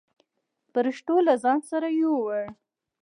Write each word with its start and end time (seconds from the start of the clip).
پرښتو 0.73 1.15
له 1.27 1.33
ځان 1.43 1.59
سره 1.71 1.87
يووړ. 2.01 2.41